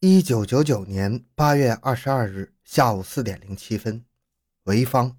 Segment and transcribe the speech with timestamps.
[0.00, 4.04] 一九九九年八月二十二日下午四点零七分，
[4.64, 5.16] 潍坊，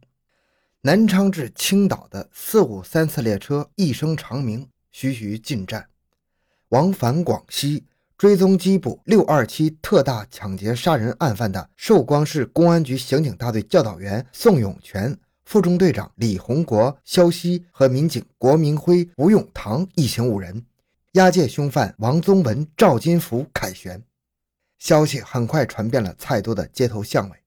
[0.83, 5.89] 南昌至青岛的四五三次列车一声长鸣，徐徐进站，
[6.69, 7.83] 往返广西，
[8.17, 20.65] 追踪缉捕六二七特大抢劫杀人案犯的寿光市公安局刑警大队教导员宋永全、副中队长李洪国、肖西和民警郭明辉、吴永堂一行五人，
[21.15, 24.01] 押解凶犯王宗文、赵金福、凯旋。
[24.79, 27.37] 消息很快传遍了蔡都的街头巷尾，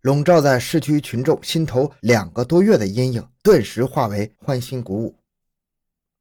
[0.00, 5.14] 笼罩在市区群众心头两个多月的阴影顿时化为欢欣鼓舞。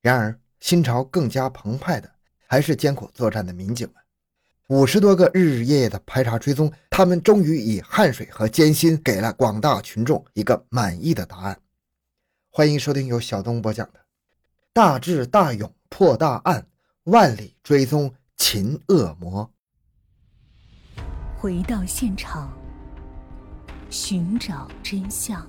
[0.01, 2.11] 然而，心潮更加澎湃的
[2.47, 3.95] 还是艰苦作战的民警们。
[4.69, 11.59] 五十多个日日夜夜的排查追踪，他们终于以汗水和艰辛给了广大群众一个满意的答案。
[12.49, 13.99] 欢迎收听由小东播讲的
[14.73, 16.65] 《大智大勇破大案，
[17.03, 19.45] 万里追踪擒恶魔》。
[21.41, 22.55] 回到现场，
[23.89, 25.43] 寻找真相。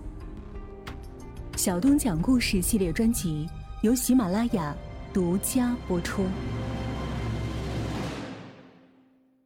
[1.55, 3.47] 小东讲故事系列专辑
[3.83, 4.75] 由喜马拉雅
[5.12, 6.25] 独家播出。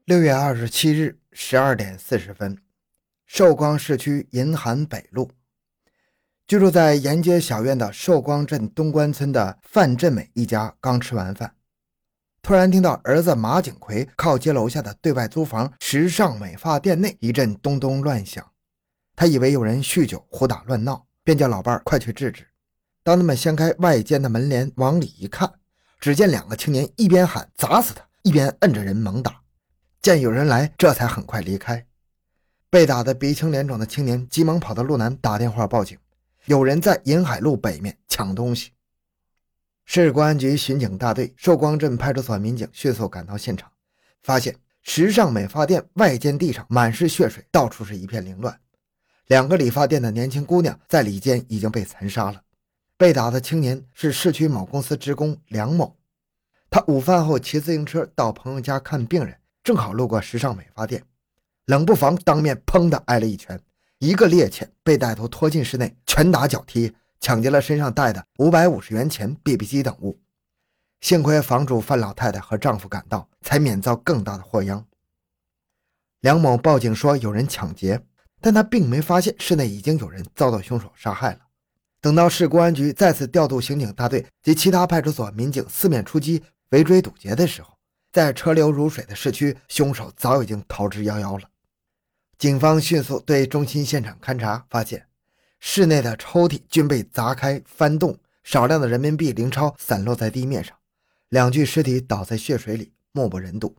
[0.05, 2.57] 六月二十七日十二点四十分，
[3.27, 5.29] 寿光市区银韩北路，
[6.47, 11.56] 居住在沿街小院的寿光镇东关村的范振美一家刚吃完饭。
[12.47, 18.53] 突然听到儿子马景奎靠街楼下的对外租房时尚美发店内一阵咚咚乱响，
[19.17, 22.47] 他以为有人酗酒胡打乱闹，便叫老伴儿快去制止。
[23.03, 25.55] 当他们掀开外间的门帘往里一看，
[25.99, 29.41] 只见两个青年一边喊砸死他，一边摁着人猛打。
[30.01, 31.85] 见有人来，这才很快离开。
[32.71, 35.99] 被打得鼻青脸肿的青年急忙跑到路南打电话报警，
[36.45, 38.71] 有人在银海路北面抢东西。
[39.89, 43.71] 市公安局巡警大队寿光镇派出所民警迅速赶到现场，
[44.21, 48.61] 发现时尚美发店外间地上满是血水，到处是一片凌乱。
[49.29, 52.43] 两个理发店的年轻姑娘在里间已经被残杀了。
[52.99, 55.97] 被打的青年是市区某公司职工梁某，
[56.69, 61.05] 他午饭后骑自行车到朋友家看病人，正好路过时尚美发店，
[61.67, 63.61] 冷不防当面砰的挨了一拳，
[63.99, 66.93] 一个趔趄被歹徒拖进室内，拳打脚踢。
[67.21, 70.21] 抢劫了身上带的五百五十元钱、BB 机等物，
[71.01, 74.87] 幸亏房主范老太太和丈夫赶到，才免遭更大的祸殃。
[76.21, 78.03] 梁某报警说有人抢劫，
[78.41, 81.41] 但他并没发现室内已经有人遭到凶手杀害了。
[82.01, 87.77] 等到市公安局再次调度刑警大队及其他派出所民警四面出击围追堵截的时候，
[88.13, 91.49] 在车流如水的市区，凶手早已经逃之夭夭了。
[92.39, 95.06] 警方迅速对中心现场勘查，发现。
[95.69, 100.79] 室内的抽屉均被砸开翻动，少量的人民币零钞散落在地面上，
[101.29, 103.75] 两具尸体倒在血水里，目不忍睹。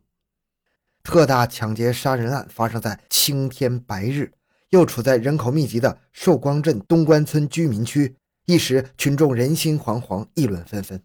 [1.02, 4.30] 特大抢劫杀人案发生在青天白日，
[4.68, 11.02] 又处在人口密集的寿光镇东关村居民区，一时群众人心惶惶，议论纷纷。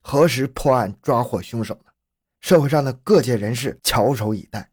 [0.00, 1.92] 何时破案抓获凶手呢？
[2.40, 4.70] 社会上的各界人士翘首以待。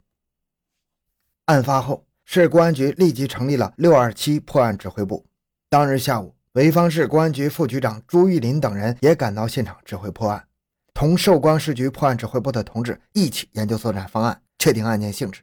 [1.45, 2.07] 案发后。
[2.25, 5.25] 市公安局立即成立了六二七破案指挥部。
[5.73, 10.45] 当日下午，潍坊市公安局副局长朱玉林等人也赶到现场指挥破案，
[10.93, 15.41] 同寿光市局破案指挥部的同志一起研究作战方案，确定案件性质。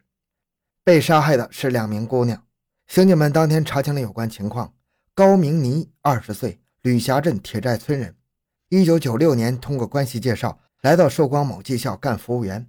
[0.85, 2.41] 被杀害的是两名姑娘。
[2.87, 4.73] 刑警们当天查清了有关情况：
[5.13, 8.15] 高明妮，二十岁，吕霞镇铁寨村人，
[8.69, 12.65] 一九九六年通过关系介绍来到寿光某技校干服务员，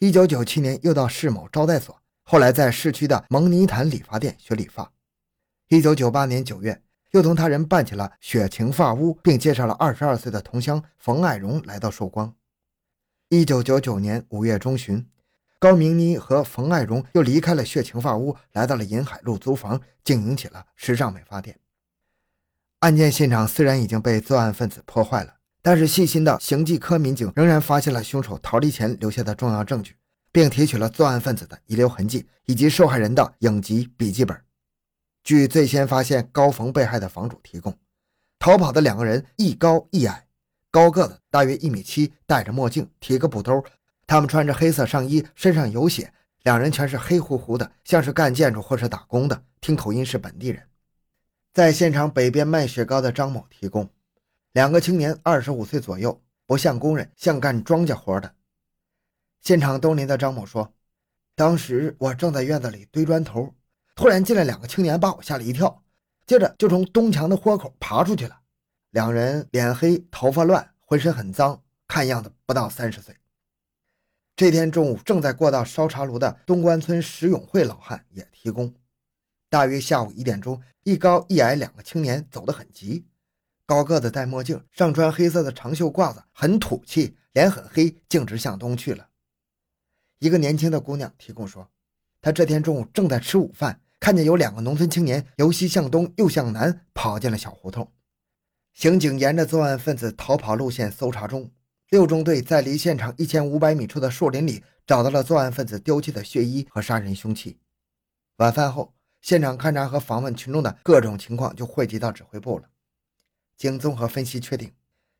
[0.00, 1.96] 一九九七年又到市某招待所。
[2.24, 4.90] 后来在市区的蒙尼坦理发店学理发。
[5.72, 6.82] 一九九八年九月，
[7.12, 12.34] 又同他人办起了雪晴发屋，并介绍了二十二岁的同乡冯爱荣来到寿光。
[13.28, 15.06] 一九九九年五月中旬，
[15.60, 21.56] 高明妮和冯爱荣又离开了雪晴发屋，来到了银海路租房，经营起了时尚美发店。
[22.80, 29.94] 案件现场虽然已经被作案分子破坏了，但是细心的刑技科民警仍然发现了凶手逃离前留下的重要证据。
[30.32, 34.36] 并提取了作案分子的遗留痕迹以及受害人的影集笔记本。
[35.22, 37.76] 据最先发现高逢被害的房主提供，
[38.38, 40.26] 逃跑的两个人一高一矮，
[40.70, 43.64] 高个子大约一米七，戴着墨镜，提个布兜。
[44.06, 46.12] 他们穿着黑色上衣，身上有血，
[46.42, 50.66] 两人全是黑乎乎的，像是干建筑或是打工的，听口音是本地人。
[51.52, 53.88] 在现场北边卖雪糕的张某提供，
[54.52, 58.34] 两个青年二十五岁左右，不像工人，像干庄稼活的。
[59.40, 60.72] 现场东邻的张某说
[61.36, 63.54] ：“当时我正在院子里堆砖头，
[64.00, 65.84] 突然进来两个青年，把我吓了一跳，
[66.24, 68.40] 接着就从东墙的豁口爬出去了。
[68.92, 73.14] 两人脸黑，头发乱，浑身很脏，看样子不到三十岁。”
[74.34, 78.74] 这天中午，正在过道烧茶炉的东关村石永会老汉也提供。
[79.50, 83.04] 大约下午一点钟，一高一矮两个青年走得很急。
[83.66, 89.10] 高个子戴墨镜，上穿黑色的长袖褂子，很土气，脸很黑，径直向东去了。
[90.20, 91.70] 一个年轻的姑娘提供说，
[92.22, 93.78] 她这天中午正在吃午饭，
[94.10, 97.92] 看见有两个农村青年由西向东，又向南跑进了小胡同。
[98.72, 101.48] 刑警沿着作案分子逃跑路线搜查中。
[101.90, 107.60] 六中队在离现场一千五百米处的树林里找到了作案分子丢弃的血衣和杀人凶器。
[108.38, 112.64] 晚饭后，现场勘查和访问群众的各种情况就汇集到指挥部了。
[113.56, 114.72] 经综合分析，确定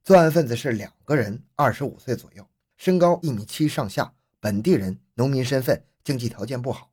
[0.02, 2.44] 作案分子是两个人，二十五岁左右，
[2.76, 6.89] 身高一米七上下，本地人，农民身份，经济条件不好，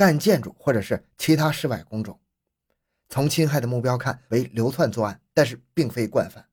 [0.00, 2.18] 干建筑或者是其他室外工种。
[3.10, 6.46] 从侵害的目标看，为流窜作案，但是并非惯犯。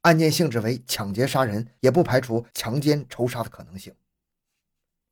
[0.00, 3.94] 案件性质为抢劫杀人，也不排除强奸仇杀的可能性。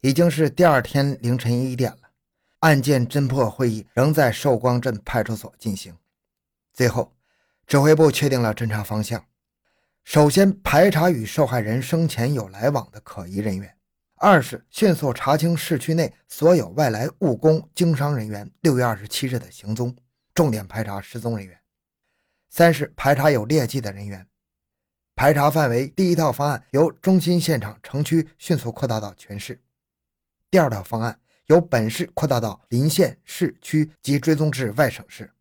[0.00, 2.10] 已经是第二天凌晨一点了，
[2.58, 5.96] 案件侦破会议仍在寿光镇派出所进行。
[6.72, 7.14] 最后，
[7.68, 9.24] 指挥部确定了侦查方向：
[10.02, 13.70] 首先排查与受害人生前有来往的可疑人员；
[14.22, 19.96] 二是迅速查清市区内所有外来务工经商人员六月二十七日的行踪，
[20.34, 21.56] 重点排查失踪人员；
[22.50, 24.28] 三是排查有劣迹的人员。
[25.14, 29.54] 排查范围，第一套方案由中心现场城区迅速扩大到全市；
[30.50, 35.32] 第二套方案由本市扩大到邻县市区及追踪至外省市。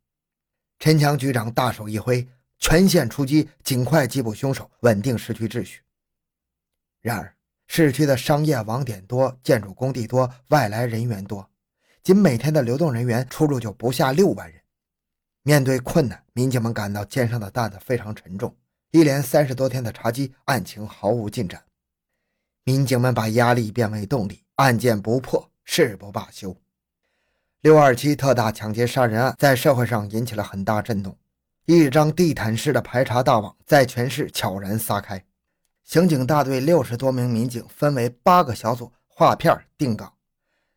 [0.80, 2.26] 陈强局长大手一挥，
[2.58, 5.82] 全线出击，尽快缉捕凶手，稳定市区秩序。
[7.02, 7.36] 然而，
[7.72, 11.48] 市区的商业网点多，建筑工地多，外来人员多，
[12.02, 14.60] 仅每天的流动人员出入就不下六万人。
[15.44, 18.54] 面对困难，民警们感到肩上的担子非常沉重。
[18.90, 21.64] 一连三十多天的查缉，案情毫无进展。
[22.64, 26.58] 民警们把压力变为动力，案件不破，誓不罢休。
[27.62, 31.16] 六二七特大抢劫杀人案在社会上引起了很大震动，
[31.66, 35.24] 一张地毯式的排查大网在全市悄然撒开。
[35.90, 40.14] 刑警大队六十多名民警分为八个小组，划片定岗，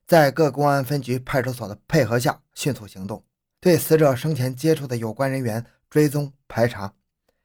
[0.06, 3.22] 在各公安分局、派出所的配合下，迅速行动，
[3.60, 6.94] 对死者生前接触的有关人员追踪排查。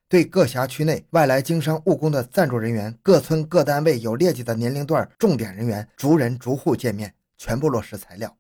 [0.08, 8.38] 对各辖区内外来经商务工的赞助人员、各村各单位有劣迹的年龄段重点人员，逐人逐户见面，全部落实材料。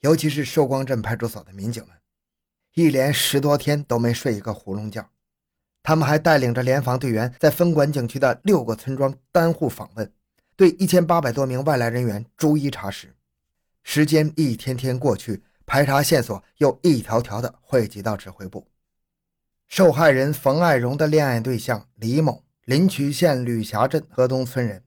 [0.00, 1.94] 尤其是寿光镇派出所的民警们，
[2.74, 5.08] 一连十多天都没睡一个囫囵觉。
[5.82, 10.12] 他们还带领着联防队员，在分管景区的六个村庄单户访问，
[10.56, 13.14] 对一千八百多名外来人员逐一查实。
[13.82, 18.66] 时间一天天过去，排查线索又一条条的汇集到指挥部。
[19.68, 24.82] 受害人冯爱荣的恋爱对象李某，临朐县吕霞镇河东村人。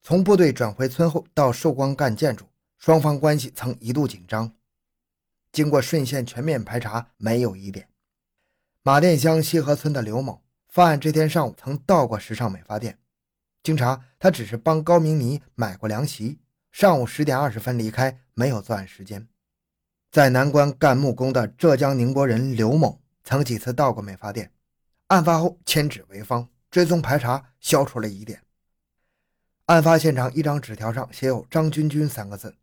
[0.00, 2.46] 从部队转回村后到寿光干建筑，
[2.78, 4.52] 双方关系曾一度紧张。
[5.52, 7.86] 经过顺县全面排查，没有疑点。
[8.84, 12.98] 马店乡西河村的刘某，犯案这天上午曾到过时尚美发店。
[13.62, 16.40] 经查，他只是帮高明妮买过凉席，
[16.72, 19.28] 上午十点二十分离开，没有作案时间。
[20.10, 23.00] 在南关干木工的浙江宁波人刘某。
[23.22, 24.50] 曾几次到过美发店，
[25.06, 28.42] 案发后迁址潍坊，追踪排查，消除了疑点。
[29.66, 32.56] 案发现场一张纸条上写有“张军军”三个字，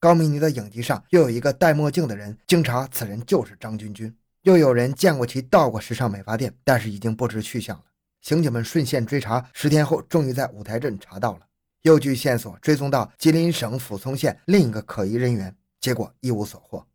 [0.00, 4.16] 高明妮的影集上又有一个戴墨镜的人，经查此人就是张军军。
[4.46, 7.82] 又有人见过其到过时尚美发店，但是已经不知去向了。
[8.20, 11.40] 刑警们顺线追查，十天后终于在五台镇查到了，
[11.82, 16.86] 又据线索追踪到吉林省抚松县另一个可疑人员，结果一无所获。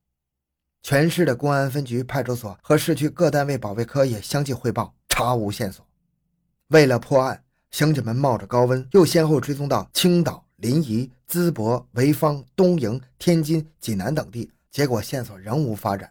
[0.81, 5.85] 全市的公安分局、派出所和市区各单位保卫科也相继汇报，查无线索。
[6.69, 16.09] 为了破案，刑警们冒着高温，又先后追踪到青岛、临沂、淄博、潍坊、东营、天津、济南等地，结果线索仍无发展。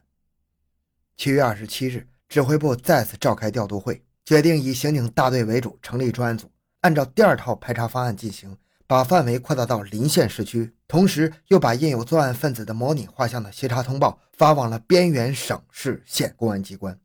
[1.21, 6.51] 七月二十七日，指挥部再次召开调度会，决定以刑警大队为主，成立专案组，
[6.81, 8.57] 按照第二套排查方案进行。
[8.87, 16.99] 把范围扩大到邻县市区，同时又把印有作案分子的模拟画像的协查通报发往了边缘省市县公安机关。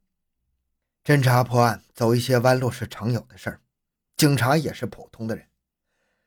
[1.04, 3.60] 侦查破案走一些弯路是常有的事儿，
[4.16, 5.46] 警察也是普通的人。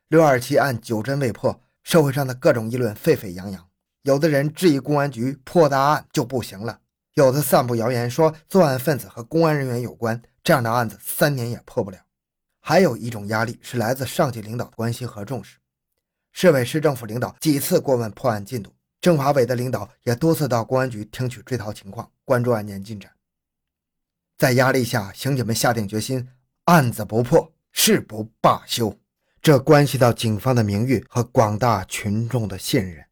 [0.09, 3.67] 六二七案九侦未破，社会上的各种议论沸沸扬扬。
[4.03, 6.81] 有的人质疑公安局破大案就不行了，
[7.19, 11.99] 有的散布谣言说作案分子和公安人员有关，这样的案子三年也破不了。
[12.61, 15.59] 还有一种压力是来自上级领导的关心和重视。
[16.31, 23.11] 市委市政府领导几次过问破案进度，政法委的领导也多次到公安局听取追逃情况，关注案件进展。
[24.37, 26.29] 在压力下，刑警们下定决心：
[26.67, 28.97] 案子不破，誓不罢休。
[29.43, 33.08] 这关系到警方的名誉和广大群众的信任。